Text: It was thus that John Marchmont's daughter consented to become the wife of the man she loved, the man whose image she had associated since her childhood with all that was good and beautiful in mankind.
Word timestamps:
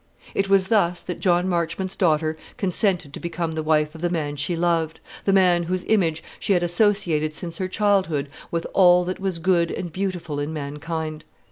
It 0.33 0.49
was 0.49 0.69
thus 0.69 1.03
that 1.03 1.19
John 1.19 1.47
Marchmont's 1.47 1.95
daughter 1.95 2.35
consented 2.57 3.13
to 3.13 3.19
become 3.19 3.51
the 3.51 3.61
wife 3.61 3.93
of 3.93 4.01
the 4.01 4.09
man 4.09 4.35
she 4.35 4.55
loved, 4.55 4.99
the 5.25 5.31
man 5.31 5.61
whose 5.65 5.83
image 5.87 6.23
she 6.39 6.53
had 6.53 6.63
associated 6.63 7.35
since 7.35 7.59
her 7.59 7.67
childhood 7.67 8.27
with 8.49 8.65
all 8.73 9.03
that 9.05 9.19
was 9.19 9.37
good 9.37 9.69
and 9.69 9.91
beautiful 9.93 10.39
in 10.39 10.51
mankind. 10.53 11.23